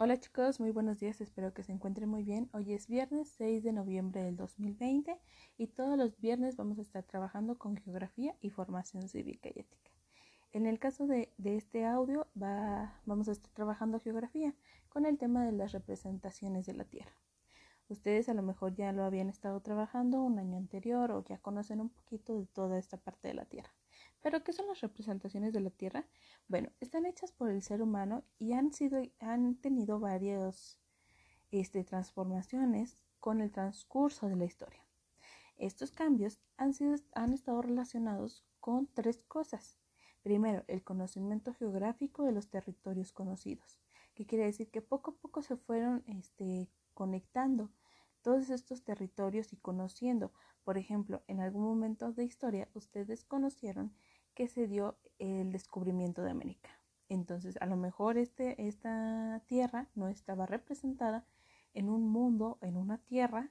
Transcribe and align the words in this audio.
Hola 0.00 0.16
chicos, 0.20 0.60
muy 0.60 0.70
buenos 0.70 1.00
días, 1.00 1.20
espero 1.20 1.52
que 1.52 1.64
se 1.64 1.72
encuentren 1.72 2.08
muy 2.08 2.22
bien. 2.22 2.48
Hoy 2.52 2.72
es 2.72 2.86
viernes 2.86 3.34
6 3.36 3.64
de 3.64 3.72
noviembre 3.72 4.22
del 4.22 4.36
2020 4.36 5.18
y 5.56 5.66
todos 5.66 5.98
los 5.98 6.20
viernes 6.20 6.54
vamos 6.54 6.78
a 6.78 6.82
estar 6.82 7.02
trabajando 7.02 7.58
con 7.58 7.76
geografía 7.76 8.36
y 8.40 8.50
formación 8.50 9.08
cívica 9.08 9.48
y 9.48 9.58
ética. 9.58 9.90
En 10.52 10.66
el 10.66 10.78
caso 10.78 11.08
de, 11.08 11.32
este 11.42 11.84
audio 11.84 12.28
va, 12.40 13.02
vamos 13.06 13.26
a 13.28 13.32
estar 13.32 13.52
trabajando 13.52 13.98
geografía 13.98 14.54
con 14.88 15.04
el 15.04 15.18
tema 15.18 15.44
de 15.44 15.50
las 15.50 15.72
representaciones 15.72 16.64
de 16.66 16.74
la 16.74 16.84
Tierra. 16.84 17.16
Ustedes 17.88 18.28
a 18.28 18.34
lo 18.34 18.42
mejor 18.44 18.76
ya 18.76 18.92
lo 18.92 19.02
habían 19.02 19.28
estado 19.28 19.60
trabajando 19.62 20.22
un 20.22 20.38
año 20.38 20.58
anterior 20.58 21.10
o 21.10 21.24
ya 21.24 21.38
conocen 21.38 21.80
un 21.80 21.88
poquito 21.88 22.38
de 22.38 22.46
toda 22.46 22.78
esta 22.78 22.98
parte 22.98 23.26
de 23.26 23.34
la 23.34 23.46
Tierra. 23.46 23.72
¿Pero 24.20 24.42
qué 24.42 24.52
son 24.52 24.66
las 24.66 24.80
representaciones 24.80 25.52
de 25.52 25.60
la 25.60 25.70
Tierra? 25.70 26.06
Bueno, 26.48 26.70
están 26.80 27.06
hechas 27.06 27.32
por 27.32 27.50
el 27.50 27.62
ser 27.62 27.82
humano 27.82 28.24
y 28.38 28.52
han, 28.52 28.72
sido, 28.72 29.00
han 29.20 29.56
tenido 29.56 30.00
varias 30.00 30.80
este, 31.50 31.84
transformaciones 31.84 32.98
con 33.20 33.40
el 33.40 33.50
transcurso 33.50 34.28
de 34.28 34.36
la 34.36 34.44
historia. 34.44 34.84
Estos 35.56 35.90
cambios 35.90 36.38
han, 36.56 36.74
sido, 36.74 36.94
han 37.14 37.32
estado 37.32 37.62
relacionados 37.62 38.44
con 38.60 38.86
tres 38.86 39.22
cosas. 39.28 39.78
Primero, 40.22 40.64
el 40.68 40.82
conocimiento 40.82 41.54
geográfico 41.54 42.24
de 42.24 42.32
los 42.32 42.48
territorios 42.48 43.12
conocidos, 43.12 43.80
que 44.14 44.26
quiere 44.26 44.44
decir 44.44 44.70
que 44.70 44.82
poco 44.82 45.12
a 45.12 45.14
poco 45.14 45.42
se 45.42 45.56
fueron 45.56 46.02
este, 46.06 46.68
conectando 46.92 47.70
todos 48.28 48.50
estos 48.50 48.82
territorios 48.82 49.54
y 49.54 49.56
conociendo. 49.56 50.34
Por 50.62 50.76
ejemplo, 50.76 51.22
en 51.28 51.40
algún 51.40 51.62
momento 51.62 52.12
de 52.12 52.24
historia 52.24 52.68
ustedes 52.74 53.24
conocieron 53.24 53.94
que 54.34 54.48
se 54.48 54.66
dio 54.66 54.98
el 55.18 55.50
descubrimiento 55.50 56.20
de 56.20 56.32
América. 56.32 56.68
Entonces, 57.08 57.56
a 57.62 57.64
lo 57.64 57.76
mejor 57.76 58.18
este, 58.18 58.68
esta 58.68 59.40
tierra 59.46 59.88
no 59.94 60.08
estaba 60.08 60.44
representada 60.44 61.24
en 61.72 61.88
un 61.88 62.06
mundo, 62.06 62.58
en 62.60 62.76
una 62.76 62.98
tierra 62.98 63.50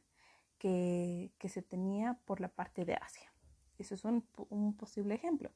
que, 0.59 1.31
se 1.49 1.63
tenía 1.63 2.19
por 2.25 2.39
la 2.39 2.49
parte 2.49 2.85
de 2.85 2.93
Asia. 3.01 3.33
Eso 3.79 3.95
es 3.95 4.05
un, 4.05 4.27
un 4.49 4.77
posible 4.77 5.15
ejemplo. 5.15 5.49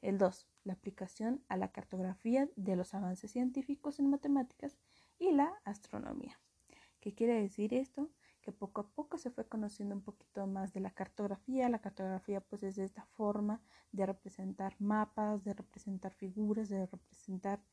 El 0.00 0.16
2. 0.16 0.48
La 0.62 0.72
aplicación 0.72 1.44
a 1.48 1.58
la 1.58 1.70
cartografía 1.70 2.48
de 2.56 2.76
los 2.76 2.94
avances 2.94 3.30
científicos 3.30 3.98
en 3.98 4.08
matemáticas 4.08 4.78
y 5.18 5.32
la 5.32 5.52
astronomía. 5.66 6.40
¿Qué 7.00 7.14
quiere 7.14 7.34
decir 7.34 7.74
esto? 7.74 8.08
Que 8.44 8.52
poco 8.52 8.82
a 8.82 8.88
poco 8.90 9.16
se 9.16 9.30
fue 9.30 9.48
conociendo 9.48 9.94
un 9.94 10.02
poquito 10.02 10.46
más 10.46 10.72
de 10.74 10.80
la 10.80 10.90
cartografía. 10.90 11.68
La 11.68 11.80
cartografía 11.80 12.40
pues 12.42 12.62
es 12.62 12.78
esta 12.78 13.06
forma 13.06 13.62
de 13.90 14.06
representar 14.06 14.76
mapas, 14.78 15.44
de 15.44 15.54
representar 15.54 16.12
figuras, 16.12 16.68
de 16.68 16.86
representar 16.86 17.64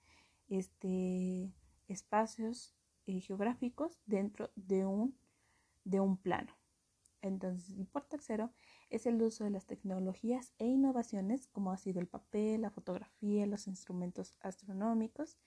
este, 0.47 1.53
espacios 1.87 2.73
eh, 3.05 3.19
geográficos 3.19 3.99
dentro 4.05 4.51
de 4.55 4.85
un, 4.85 5.17
de 5.83 5.99
un 5.99 6.17
plano. 6.17 6.53
Entonces, 7.21 7.77
y 7.77 7.83
por 7.83 8.05
tercero, 8.05 8.51
es 8.89 9.05
el 9.05 9.21
uso 9.21 9.43
de 9.43 9.51
las 9.51 9.67
tecnologías 9.67 10.53
e 10.57 10.65
innovaciones, 10.65 11.47
como 11.47 11.71
ha 11.71 11.77
sido 11.77 11.99
el 11.99 12.07
papel, 12.07 12.61
la 12.61 12.71
fotografía, 12.71 13.45
los 13.45 13.67
instrumentos 13.67 14.37
astronómicos 14.39 15.37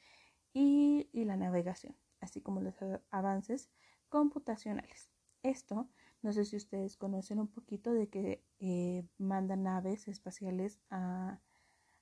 y, 0.53 1.09
y 1.13 1.25
la 1.25 1.37
navegación, 1.37 1.97
así 2.21 2.41
como 2.41 2.61
los 2.61 2.77
avances 3.11 3.71
computacionales. 4.09 5.14
Esto, 5.45 5.87
no 6.23 6.33
sé 6.33 6.47
si 6.47 6.57
ustedes 6.57 6.97
conocen 6.97 7.39
un 7.39 7.49
poquito 7.49 7.93
de 7.93 8.09
que 8.09 8.43
eh, 8.61 9.07
mandan 9.19 9.65
naves 9.65 10.09
espaciales 10.09 10.81
a, 10.89 11.39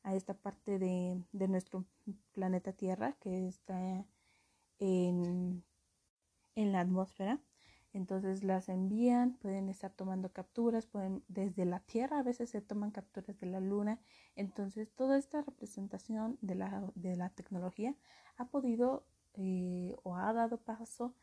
esta 0.04 0.34
parte 0.34 0.78
de, 0.78 1.24
nuestro 1.48 1.84
planeta 2.30 2.72
Tierra 2.72 3.16
que 3.18 3.48
está 3.48 4.06
en, 4.78 5.64
la 6.54 6.80
atmósfera. 6.80 7.40
Entonces 7.92 8.44
las 8.44 8.68
envían, 8.68 9.34
pueden 9.38 9.68
estar 9.68 9.90
tomando 9.90 10.32
capturas, 10.32 10.86
pueden 10.86 11.24
desde 11.26 11.64
la 11.64 11.80
Tierra 11.80 12.20
a 12.20 12.22
veces 12.22 12.48
se 12.50 12.60
toman 12.60 12.92
capturas 12.92 13.40
de 13.40 13.46
la 13.46 13.58
Luna. 13.58 14.00
Entonces 14.36 14.92
toda 14.94 15.18
esta 15.18 15.42
representación 15.42 16.38
de 16.42 16.54
la, 16.54 17.28
tecnología 17.30 17.96
ha 18.36 18.44
podido 18.46 19.04
eh, 19.34 19.96
o 20.04 20.14
ha 20.14 20.32
dado 20.32 20.58
paso 20.58 21.16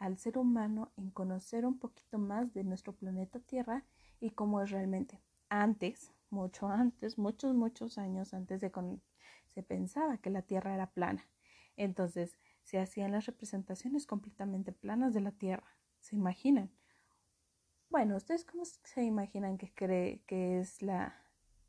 al 0.00 0.16
ser 0.16 0.38
humano 0.38 0.90
en 0.96 1.10
conocer 1.10 1.66
un 1.66 1.78
poquito 1.78 2.18
más 2.18 2.54
de 2.54 2.64
nuestro 2.64 2.94
planeta 2.94 3.38
Tierra 3.38 3.84
y 4.18 4.30
cómo 4.30 4.62
es 4.62 4.70
realmente. 4.70 5.20
Antes, 5.50 6.14
mucho 6.30 6.68
antes, 6.68 7.18
muchos, 7.18 7.54
muchos 7.54 7.98
años 7.98 8.32
antes 8.32 8.62
de 8.62 8.70
con 8.70 9.02
se 9.48 9.62
pensaba 9.62 10.16
que 10.16 10.30
la 10.30 10.40
Tierra 10.40 10.74
era 10.74 10.90
plana. 10.90 11.28
Entonces 11.76 12.38
se 12.62 12.78
hacían 12.78 13.12
las 13.12 13.26
representaciones 13.26 14.06
completamente 14.06 14.72
planas 14.72 15.12
de 15.12 15.20
la 15.20 15.32
Tierra. 15.32 15.76
¿Se 15.98 16.16
imaginan? 16.16 16.70
Bueno, 17.90 18.16
¿ustedes 18.16 18.46
cómo 18.46 18.64
se 18.64 19.04
imaginan 19.04 19.58
que 19.58 19.70
cree 19.74 20.22
que 20.26 20.60
es 20.60 20.80
la, 20.80 21.14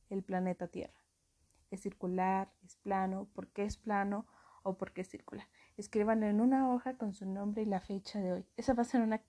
el 0.09 0.23
planeta 0.23 0.67
Tierra? 0.67 1.03
¿Es 1.69 1.81
circular? 1.81 2.53
¿Es 2.63 2.77
plano? 2.77 3.27
¿Por 3.33 3.49
qué 3.49 3.65
es 3.65 3.75
plano? 3.75 4.25
¿O 4.63 4.77
por 4.77 4.93
qué 4.93 5.01
es 5.01 5.09
circular? 5.09 5.47
escriban 5.77 6.23
en 6.23 6.41
una 6.41 6.71
hoja 6.71 6.97
con 6.97 7.13
su 7.13 7.25
nombre 7.25 7.63
y 7.63 7.65
la 7.65 7.79
fecha 7.79 8.19
de 8.19 8.33
hoy. 8.33 8.45
Esa 8.57 8.73
va 8.73 8.81
a 8.81 8.85
ser 8.85 9.01
una, 9.01 9.23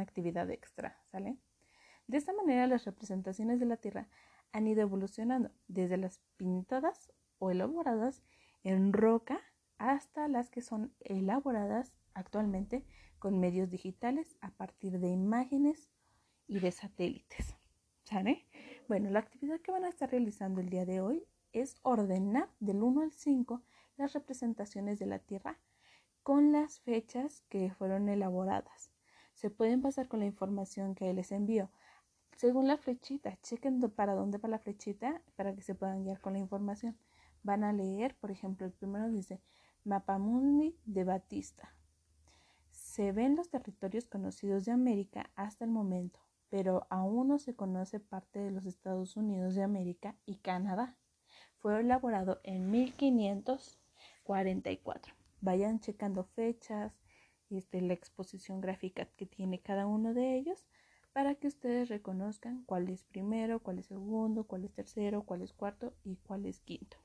actividad 0.00 0.50
extra, 0.50 0.96
¿sale? 1.10 1.36
De 2.06 2.18
esta 2.18 2.32
manera 2.32 2.66
las 2.66 2.84
representaciones 2.84 3.58
de 3.58 3.66
la 3.66 3.76
Tierra 3.76 4.08
han 4.52 4.68
ido 4.68 4.82
evolucionando, 4.82 5.50
desde 5.66 5.96
las 5.96 6.20
pintadas 6.36 7.12
o 7.38 7.50
elaboradas 7.50 8.22
en 8.62 8.92
roca 8.92 9.40
hasta 9.78 10.28
las 10.28 10.50
que 10.50 10.60
son 10.60 10.94
elaboradas 11.00 11.96
actualmente 12.12 12.84
con 13.18 13.40
medios 13.40 13.70
digitales 13.70 14.36
a 14.40 14.50
partir 14.50 15.00
de 15.00 15.08
imágenes 15.08 15.90
y 16.46 16.60
de 16.60 16.70
satélites. 16.70 17.56
¿Sale? 18.04 18.46
Bueno, 18.86 19.10
la 19.10 19.20
actividad 19.20 19.60
que 19.60 19.72
van 19.72 19.84
a 19.84 19.88
estar 19.88 20.10
realizando 20.10 20.60
el 20.60 20.68
día 20.68 20.84
de 20.84 21.00
hoy 21.00 21.26
es 21.52 21.76
ordenar 21.82 22.50
del 22.60 22.82
1 22.82 23.00
al 23.00 23.12
5 23.12 23.62
las 23.96 24.12
representaciones 24.12 24.98
de 24.98 25.06
la 25.06 25.18
Tierra 25.18 25.58
con 26.22 26.52
las 26.52 26.80
fechas 26.80 27.42
que 27.48 27.70
fueron 27.72 28.08
elaboradas. 28.08 28.90
Se 29.34 29.50
pueden 29.50 29.82
pasar 29.82 30.08
con 30.08 30.20
la 30.20 30.26
información 30.26 30.94
que 30.94 31.12
les 31.12 31.32
envío. 31.32 31.70
Según 32.36 32.66
la 32.66 32.76
flechita, 32.76 33.38
chequen 33.42 33.80
para 33.90 34.14
dónde 34.14 34.38
va 34.38 34.48
la 34.48 34.58
flechita 34.58 35.22
para 35.36 35.54
que 35.54 35.62
se 35.62 35.74
puedan 35.74 36.02
guiar 36.02 36.20
con 36.20 36.32
la 36.32 36.38
información. 36.38 36.96
Van 37.42 37.62
a 37.62 37.72
leer, 37.72 38.16
por 38.16 38.30
ejemplo, 38.30 38.66
el 38.66 38.72
primero 38.72 39.08
dice 39.10 39.40
Mapamundi 39.84 40.76
de 40.86 41.04
Batista. 41.04 41.74
Se 42.70 43.12
ven 43.12 43.36
los 43.36 43.50
territorios 43.50 44.06
conocidos 44.06 44.64
de 44.64 44.72
América 44.72 45.30
hasta 45.36 45.64
el 45.64 45.70
momento, 45.70 46.20
pero 46.48 46.86
aún 46.88 47.28
no 47.28 47.38
se 47.38 47.54
conoce 47.54 48.00
parte 48.00 48.38
de 48.38 48.50
los 48.50 48.64
Estados 48.64 49.16
Unidos 49.16 49.54
de 49.54 49.62
América 49.62 50.16
y 50.24 50.36
Canadá. 50.36 50.96
Fue 51.58 51.80
elaborado 51.80 52.40
en 52.44 52.70
1544 54.26 55.24
vayan 55.44 55.78
checando 55.78 56.24
fechas, 56.24 56.98
este, 57.50 57.80
la 57.82 57.92
exposición 57.92 58.60
gráfica 58.60 59.04
que 59.16 59.26
tiene 59.26 59.60
cada 59.60 59.86
uno 59.86 60.14
de 60.14 60.36
ellos 60.36 60.64
para 61.12 61.34
que 61.36 61.46
ustedes 61.46 61.88
reconozcan 61.88 62.64
cuál 62.64 62.88
es 62.88 63.04
primero, 63.04 63.60
cuál 63.60 63.78
es 63.78 63.86
segundo, 63.86 64.44
cuál 64.44 64.64
es 64.64 64.72
tercero, 64.72 65.22
cuál 65.22 65.42
es 65.42 65.52
cuarto 65.52 65.94
y 66.02 66.16
cuál 66.16 66.46
es 66.46 66.60
quinto. 66.60 66.96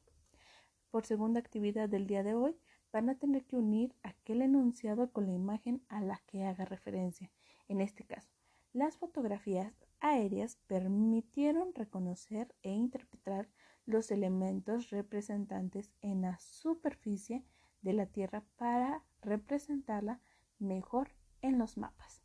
Por 0.89 1.05
segunda 1.05 1.39
actividad 1.39 1.89
del 1.89 2.07
día 2.07 2.23
de 2.23 2.33
hoy, 2.33 2.57
van 2.91 3.09
a 3.09 3.19
tener 3.19 3.45
que 3.45 3.57
unir 3.57 3.93
aquel 4.01 4.41
enunciado 4.41 5.11
con 5.11 5.27
la 5.27 5.33
imagen 5.33 5.83
a 5.89 6.01
la 6.01 6.19
que 6.25 6.45
haga 6.45 6.65
referencia. 6.65 7.31
En 7.67 7.81
este 7.81 8.03
caso, 8.03 8.31
las 8.73 8.97
fotografías 8.97 9.73
aéreas 9.99 10.55
permitieron 10.65 11.75
reconocer 11.75 12.55
e 12.63 12.71
interpretar 12.71 13.49
los 13.89 14.11
elementos 14.11 14.91
representantes 14.91 15.91
en 16.01 16.21
la 16.21 16.37
superficie 16.39 17.43
de 17.81 17.93
la 17.93 18.05
Tierra 18.05 18.43
para 18.55 19.03
representarla 19.21 20.21
mejor 20.59 21.11
en 21.41 21.57
los 21.57 21.77
mapas. 21.77 22.21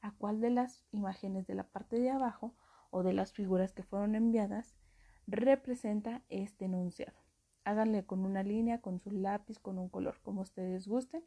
¿A 0.00 0.12
cuál 0.12 0.40
de 0.40 0.50
las 0.50 0.84
imágenes 0.92 1.46
de 1.46 1.54
la 1.54 1.64
parte 1.64 1.98
de 1.98 2.10
abajo 2.10 2.54
o 2.90 3.02
de 3.02 3.12
las 3.12 3.32
figuras 3.32 3.72
que 3.72 3.82
fueron 3.82 4.14
enviadas 4.14 4.76
representa 5.26 6.22
este 6.28 6.66
enunciado? 6.66 7.18
Háganle 7.64 8.04
con 8.04 8.24
una 8.24 8.42
línea, 8.42 8.80
con 8.80 9.00
su 9.00 9.10
lápiz, 9.10 9.58
con 9.58 9.78
un 9.78 9.88
color, 9.88 10.20
como 10.22 10.42
ustedes 10.42 10.86
gusten. 10.86 11.24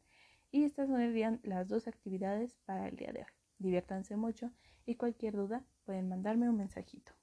Y 0.51 0.63
estas 0.63 0.88
serían 0.88 1.39
las 1.44 1.68
dos 1.68 1.88
actividades 1.88 2.56
para 2.65 2.88
el 2.88 2.95
día 2.95 3.12
de 3.12 3.21
hoy. 3.21 3.31
Diviértanse 3.57 4.15
mucho 4.15 4.51
y 4.85 4.95
cualquier 4.95 5.35
duda 5.35 5.65
pueden 5.83 6.07
mandarme 6.07 6.50
un 6.50 6.57
mensajito. 6.57 7.16